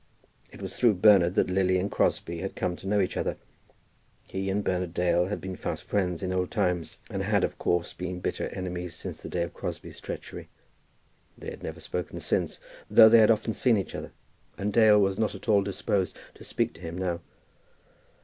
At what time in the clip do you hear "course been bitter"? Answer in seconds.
7.59-8.47